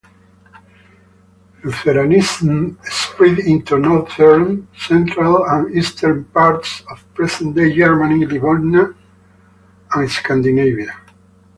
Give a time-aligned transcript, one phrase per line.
[1.63, 8.95] Lutheranism spread into northern, central and eastern parts of present-day Germany, Livonia
[9.93, 10.95] and Scandinavia.